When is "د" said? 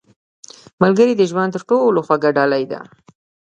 1.17-1.21